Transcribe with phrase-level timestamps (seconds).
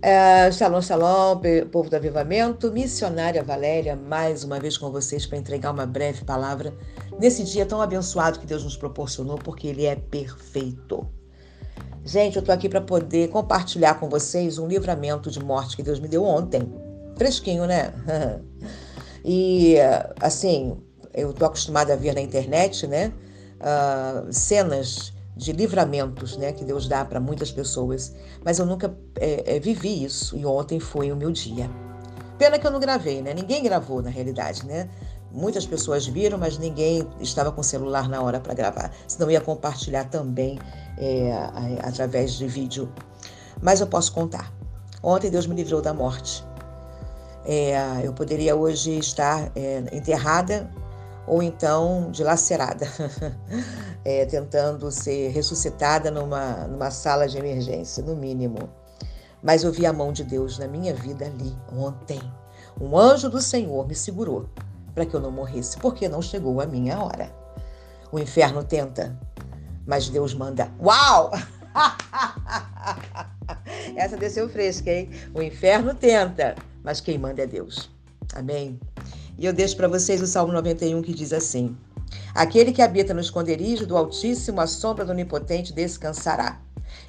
[0.00, 1.40] É, shalom, shalom,
[1.72, 6.72] povo do avivamento, missionária Valéria, mais uma vez com vocês para entregar uma breve palavra
[7.18, 11.04] nesse dia tão abençoado que Deus nos proporcionou, porque Ele é perfeito.
[12.04, 15.98] Gente, eu estou aqui para poder compartilhar com vocês um livramento de morte que Deus
[15.98, 16.72] me deu ontem.
[17.16, 17.92] Fresquinho, né?
[19.24, 19.78] e,
[20.20, 20.76] assim,
[21.12, 23.12] eu estou acostumada a ver na internet, né?
[23.60, 28.12] Uh, cenas de livramentos né, que Deus dá para muitas pessoas,
[28.44, 31.70] mas eu nunca é, é, vivi isso e ontem foi o meu dia.
[32.36, 33.32] Pena que eu não gravei, né?
[33.34, 34.88] Ninguém gravou na realidade, né?
[35.30, 38.92] Muitas pessoas viram, mas ninguém estava com o celular na hora para gravar.
[39.06, 40.58] Senão ia compartilhar também
[40.96, 41.32] é,
[41.82, 42.92] através de vídeo.
[43.60, 44.52] Mas eu posso contar.
[45.02, 46.44] Ontem Deus me livrou da morte.
[47.44, 50.70] É, eu poderia hoje estar é, enterrada
[51.28, 52.86] ou então dilacerada,
[54.04, 58.68] é, tentando ser ressuscitada numa, numa sala de emergência, no mínimo.
[59.42, 62.20] Mas eu vi a mão de Deus na minha vida ali, ontem.
[62.80, 64.48] Um anjo do Senhor me segurou
[64.94, 67.32] para que eu não morresse, porque não chegou a minha hora.
[68.10, 69.16] O inferno tenta,
[69.86, 70.70] mas Deus manda.
[70.80, 71.30] Uau!
[73.94, 75.10] Essa desceu fresca, hein?
[75.34, 77.90] O inferno tenta, mas quem manda é Deus.
[78.34, 78.80] Amém?
[79.38, 81.76] E eu deixo para vocês o Salmo 91 que diz assim:
[82.34, 86.60] Aquele que habita no esconderijo do Altíssimo, a sombra do Onipotente descansará.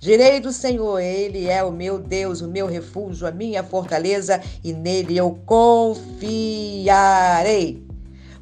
[0.00, 4.72] Direi do Senhor, Ele é o meu Deus, o meu refúgio, a minha fortaleza, e
[4.72, 6.16] nele eu confiarei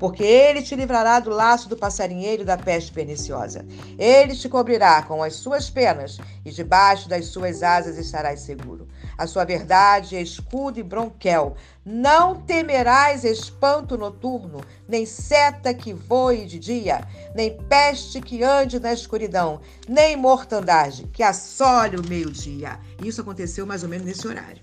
[0.00, 3.66] porque ele te livrará do laço do passarinheiro da peste perniciosa.
[3.98, 8.88] Ele te cobrirá com as suas penas, e debaixo das suas asas estarás seguro.
[9.18, 11.54] A sua verdade é escudo e bronquel.
[11.84, 18.94] Não temerás espanto noturno, nem seta que voe de dia, nem peste que ande na
[18.94, 22.80] escuridão, nem mortandade que assole o meio-dia.
[23.04, 24.62] Isso aconteceu mais ou menos nesse horário.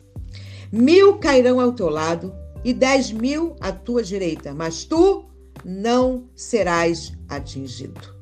[0.71, 2.33] Mil cairão ao teu lado
[2.63, 5.26] e dez mil à tua direita, mas tu
[5.63, 8.17] não serás atingido.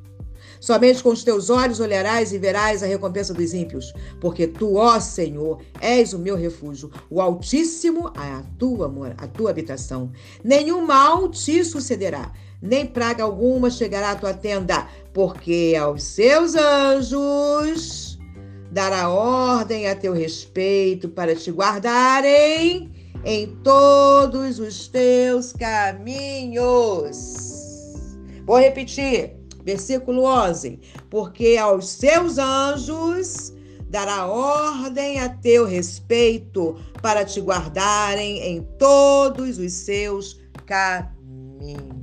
[0.60, 4.98] Somente com os teus olhos olharás e verás a recompensa dos ímpios, porque tu, ó
[4.98, 10.10] Senhor, és o meu refúgio, o Altíssimo é a tua, a tua habitação.
[10.42, 18.18] Nenhum mal te sucederá, nem praga alguma chegará à tua tenda, porque aos seus anjos
[18.70, 22.95] dará ordem a teu respeito para te guardarem
[23.26, 27.16] em todos os teus caminhos.
[28.46, 30.78] Vou repetir, versículo 11:
[31.10, 33.52] Porque aos seus anjos
[33.90, 41.96] dará ordem a teu respeito para te guardarem em todos os seus caminhos.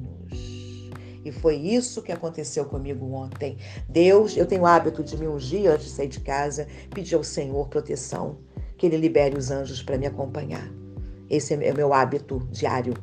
[1.23, 3.57] E foi isso que aconteceu comigo ontem.
[3.87, 7.23] Deus, eu tenho o hábito de me ungir antes de sair de casa, pedir ao
[7.23, 8.39] Senhor proteção,
[8.77, 10.82] que Ele libere os anjos para me acompanhar.
[11.29, 12.93] Esse é o meu hábito diário.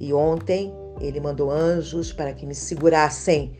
[0.00, 3.56] E ontem ele mandou anjos para que me segurassem,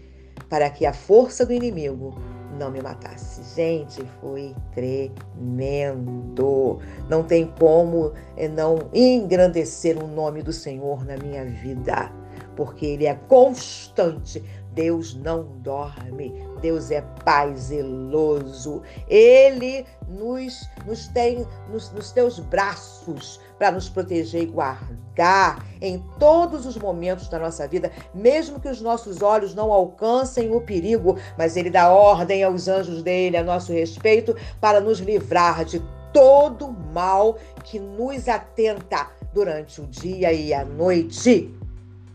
[0.48, 2.14] para que a força do inimigo
[2.58, 3.42] não me matasse.
[3.54, 6.78] Gente, foi tremendo.
[7.08, 12.12] Não tem como eh, não engrandecer o nome do Senhor na minha vida,
[12.58, 14.42] porque Ele é constante.
[14.72, 18.82] Deus não dorme, Deus é Pai zeloso.
[19.08, 26.66] Ele nos, nos tem nos, nos teus braços para nos proteger e guardar em todos
[26.66, 31.56] os momentos da nossa vida, mesmo que os nossos olhos não alcancem o perigo, mas
[31.56, 35.80] Ele dá ordem aos anjos dele a nosso respeito para nos livrar de
[36.12, 41.56] todo mal que nos atenta durante o dia e a noite.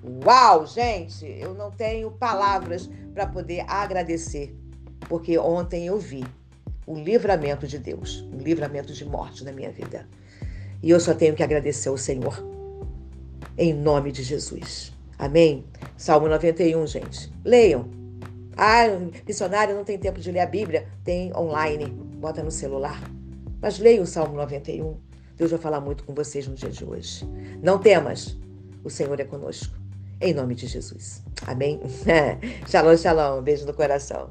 [0.04, 4.54] Uau, gente, eu não tenho palavras para poder agradecer,
[5.08, 6.26] porque ontem eu vi
[6.86, 10.06] o livramento de Deus, um livramento de morte na minha vida.
[10.82, 12.44] E eu só tenho que agradecer ao Senhor,
[13.58, 14.92] em nome de Jesus.
[15.18, 15.64] Amém?
[15.96, 17.32] Salmo 91, gente.
[17.46, 17.90] Leiam.
[18.58, 18.84] Ah,
[19.26, 20.88] missionário não tem tempo de ler a Bíblia.
[21.04, 23.02] Tem online, bota no celular.
[23.62, 24.98] Mas leiam o Salmo 91.
[25.38, 27.26] Deus vai falar muito com vocês no dia de hoje.
[27.62, 28.38] Não temas,
[28.84, 29.83] o Senhor é conosco.
[30.22, 31.22] Em nome de Jesus.
[31.46, 31.80] Amém?
[32.68, 33.42] shalom, shalom.
[33.42, 34.30] Beijo no coração.